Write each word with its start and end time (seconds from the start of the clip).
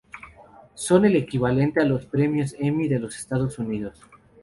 Son 0.73 1.05
el 1.05 1.15
equivalente 1.15 1.79
a 1.79 1.85
los 1.85 2.07
premios 2.07 2.55
Emmy 2.57 2.87
de 2.87 2.97
los 2.97 3.15
Estados 3.15 3.59
Unidos. 3.59 4.01